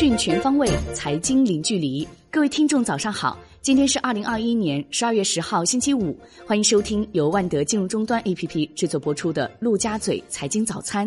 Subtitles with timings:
[0.00, 2.08] 讯全方位，财经零距离。
[2.30, 3.38] 各位听众，早上好！
[3.60, 6.18] 今天是二零二一年十二月十号，星期五。
[6.46, 11.06] 欢迎收听由万德金融终端 APP 制作播出的《陆家嘴财经早餐》。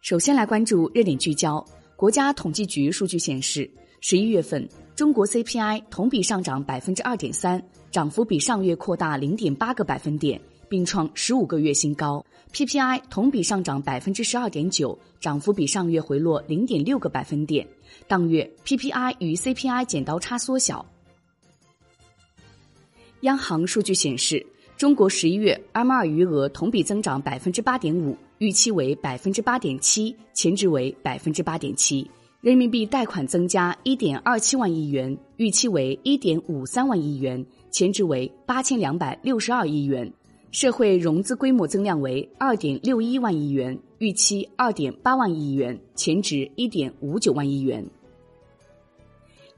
[0.00, 1.64] 首先来关注热点聚焦。
[1.94, 3.70] 国家统计局数据显示，
[4.00, 7.62] 十一月份中国 CPI 同比上涨百分之二点三，
[7.92, 10.40] 涨幅比上月扩大零点八个百分点。
[10.68, 17.66] 并创十五个月新高，PPI 同比上涨百分之十二点九，涨幅比上月回落零点六个百分点。
[18.08, 20.84] 当月 PPI 与 CPI 剪刀差缩小。
[23.20, 24.44] 央行数据显示，
[24.76, 32.08] 中国十一月 M2 余额同比增长百分之八点五，预期为百分之八点七，前值为百分之八点七。
[32.42, 40.12] 人民币贷款增加一点二七万亿元，预期为一点五三万亿元，前值为八千两百六十二亿元。
[40.56, 47.84] 社会融资规模增量为二点六一万亿元，预期二点八万亿元，前值一点五九万亿元。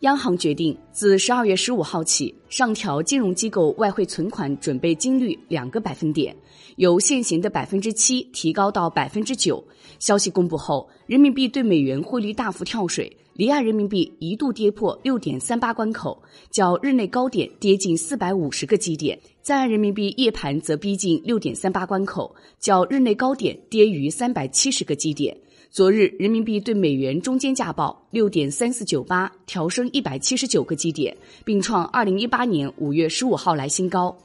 [0.00, 6.34] 央行决定自十二月十五号起上调金融机构外汇存款准备金率两个百分点，
[6.78, 9.62] 由现行的百分之七提高到百分之九。
[10.00, 25.38] 消息公布后，人民币对美元汇率大幅跳水，离岸人民币一度跌破六点三八关口，较日内高点跌近四百五十个基点；在岸人民币夜盘则逼近六点三八关口，较日内高点跌逾三百七十个基点。
[25.70, 34.18] 昨日，人民币对美元中间价报六点三四九八，调升一百七十九个基点，并创二零一八年五月十五号来新高。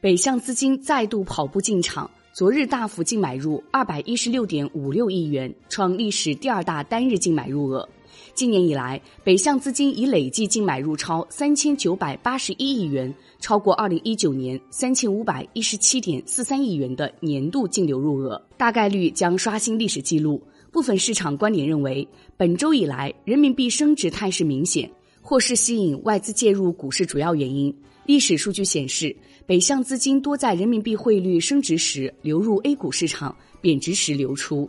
[0.00, 7.88] 北向资金再度跑步进场，昨日大幅净买入二百一十六点五六亿元，创历史第二大单日净买入额。
[8.34, 20.42] 今年以来，北向资金已累计净买入超三千九百八十一亿元，超过二零一九年三千五百一十七点四三亿元的年度净流入额，大概率将刷新历史记录。
[20.72, 22.04] 部分市场观点认为，
[22.36, 24.90] 本周以来人民币升值态势明显，
[25.22, 27.72] 或是吸引外资介入股市主要原因。
[28.06, 29.14] 历史数据显示，
[29.46, 34.68] 北向资金多在人民币汇率升值时流入 A 股市场，贬值时流出。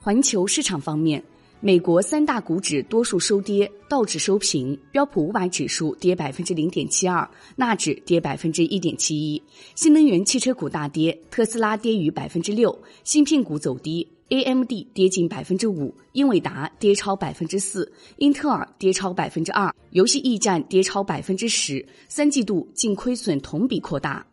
[0.00, 1.22] 环球市场方面。
[1.58, 9.42] 美国三大股指多数收跌，道指收平，标普五百指数跌百分之零点七二，纳指跌百分之一点七一。
[9.74, 24.26] 新能源汽车股大跌，特斯拉跌逾百分之六，芯片股走低，AMD 跌近百分之五，英伟达跌超百分之四，英特尔跌超百分之二，游戏驿站跌超百分之十，三季度净亏损同比扩大。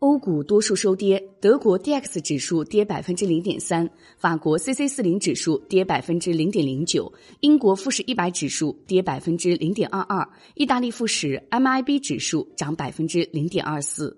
[0.00, 14.16] 欧股多数收跌，德国 D X 指数跌百分之零点三，法国 C C 四零指数跌百分之零点零九，英国富时一百指数跌百分之零点二二，意大利富时 M I B 指数涨百分之零点二四。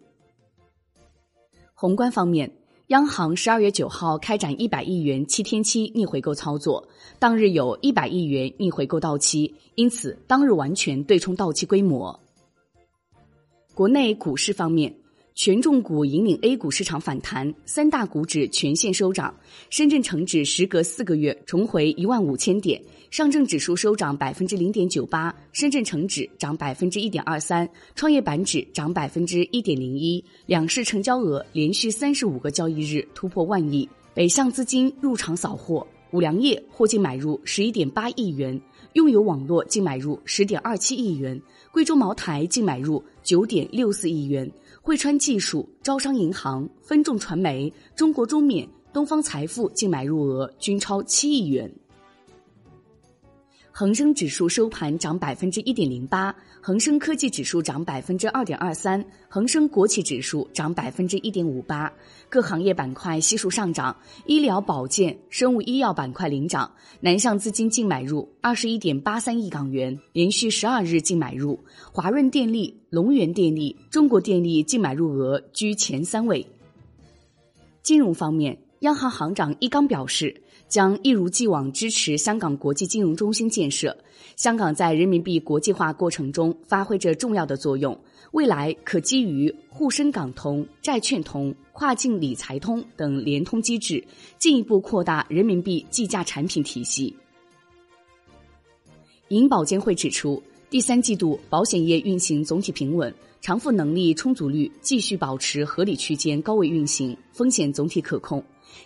[1.73, 2.53] 宏观方面，
[2.91, 6.89] 央行十二月九号开展一百亿元七天期逆回购操作，
[7.21, 12.19] 当日有一百亿元逆回购到期，因此当日完全对冲到期规模。
[13.77, 15.00] 国内股市方面。
[15.43, 19.35] 权重股引领 A 股市场反弹，三大股指全线收涨。
[19.71, 22.79] 深圳成指时隔四个月重回一万五千点，
[23.11, 30.23] 上证指数收涨百分之零点九八，深圳成指涨百分之一点二三，创业板指涨百分之一点零一。
[30.45, 33.89] 两市成交额连续三十五个交易日突破万亿。
[34.13, 38.61] 北向资金入场扫货，五粮液获净买入十一点八亿元，
[38.93, 41.41] 用友网络净买入十点二七亿元，
[41.73, 44.53] 贵州茅台净买入九点六四亿元。
[44.83, 51.71] 汇川技术、招商银行、分众传媒、中国中免、东方财富净买入额均超七亿元。
[53.81, 61.91] 恒生指数收盘涨百分之一点零八，恒生科技指数涨百分之二点二三，恒生国企指数涨百分之一点五八。
[62.29, 63.97] 各行业板块悉数上涨，
[64.27, 66.71] 医疗保健、生物医药板块领涨。
[67.01, 71.59] 南向资金净买入二十一点八三亿港元，连续十二日净买入。
[71.91, 72.83] 华润电力。
[72.91, 76.47] 龙源电力、中国电力净买入额居前三位。
[77.83, 83.95] 金融方面，央行行长易纲表示，将一如既往支持香港国际金融中心建设。
[84.37, 87.95] 香港在人民币国际化过程中发挥着重要的作用，
[88.33, 94.03] 未来可基于沪深港通、债券通、跨境理财通等联通机制，
[94.39, 97.15] 进一步扩大人民币计价产品体系。
[99.29, 100.43] 银保监会指出。
[100.71, 108.41] 第三季度保险业运行总体平稳，偿付能力充足率继续保持合理区间高位运行，风险总体可控。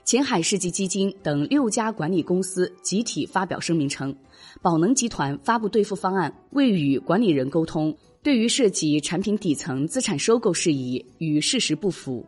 [0.04, 4.14] 前海世纪基金等六家管理公司集体发表声明称，
[4.60, 12.24] 宝能集团发布兑付方案未与管理人沟通，对于涉及产品底层资产收购事宜与事实不符。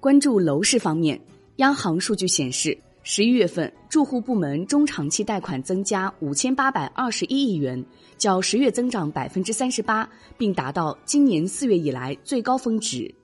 [0.00, 1.20] 关注楼市方面，
[1.56, 2.76] 央行数据显示。
[3.04, 7.82] 十一月份，住户部门中长期贷款增加五千八百二十一亿元，
[8.18, 10.06] 较十月增长百分之三十八，
[10.36, 13.14] 并达到今年四月以来最高峰值。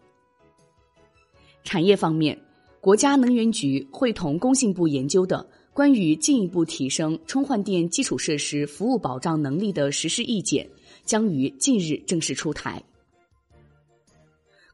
[1.74, 2.38] 产业方面，
[2.80, 10.70] 国家能源局会同工信部研究的关于进一步提升充换电基础设施服务保障能力的实施意见，
[11.04, 12.80] 将于近日正式出台。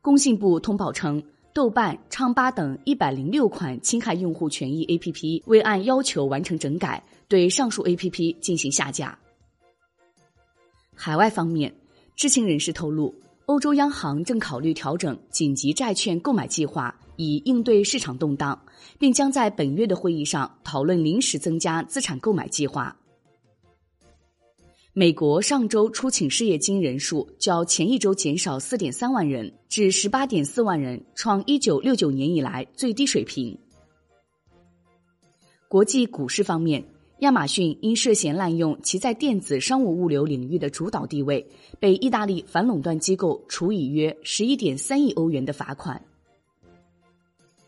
[0.03, 1.23] 工信部通报称。
[1.55, 9.19] 豆瓣、唱吧等一百零六款侵害用户权益 APP 未按要求完成整改，对上述 APP 进行下架。
[10.95, 11.75] 海外方面，
[12.15, 13.13] 知情人士透露，
[13.51, 18.57] 欧洲央行正考虑调整紧急债券购买计划，以应对市场动荡，
[18.97, 22.97] 并将在本月的会议上讨论临时增加资产购买计划。
[24.93, 33.59] 美国上周出请失业金人数较前一周减少四点三万人，至十八点四万人，创一九六九年以来最低水平。
[35.67, 36.85] 国际股市方面，
[37.21, 41.47] 亚马逊因涉嫌滥用其在电子商务物流领域的主导地位，
[41.79, 46.03] 被意大利反垄断机构处以约十一点三亿欧元的罚款。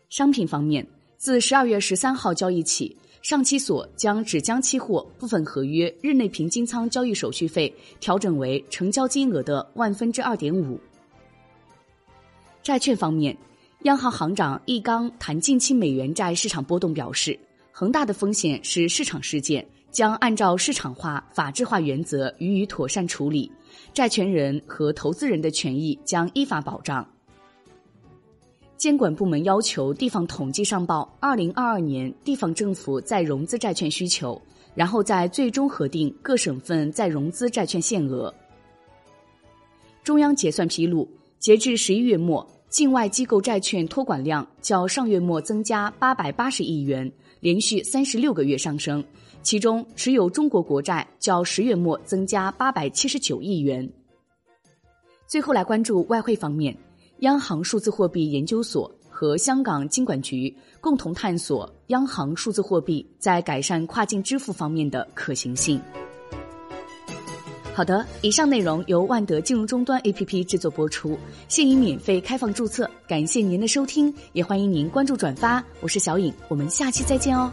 [0.09, 0.85] 商品方面，
[1.17, 2.95] 自十二月十三号交易起。
[3.21, 10.77] 上期所将纸浆期货部分合约日内平均仓交易手续费调整为成交金额的万分之二点五。
[12.61, 13.37] 债券方面，
[13.83, 17.39] 央行行长易纲谈近期美元债市场波动表示，
[17.75, 23.51] 恒大的风险是市场事件，将按照市场化、法治化原则予以妥善处理，
[23.95, 27.03] 债权人和投资人的权益将依法保障。
[28.77, 34.39] 监管部门要求地方统计上报二零二二年地方政府再融资债券需求，
[34.75, 38.31] 然后在最终核定各省份再融资债券限额。
[40.03, 41.09] 中央结算披露，
[41.39, 47.09] 截至十一月末，境外机构债券托管量较上月末增加八百八十亿元，
[47.39, 49.03] 连续三十六个月上升。
[49.43, 53.87] 其中，持有中国国债较十月末增加八百七十九亿元。
[55.27, 56.75] 最后来关注外汇方面。
[57.19, 65.79] 央行数字货币研究所和香港金管局共同探索央行数字货币在改善跨境支付方面的可行性。
[67.75, 71.17] 好的，以上内容由万德金融终端 APP 制作播出，
[71.47, 75.63] 现已免费开放注册，感谢您的收听，也欢迎您关注转发。
[75.81, 77.49] 我是小颖，我们下期再见哦。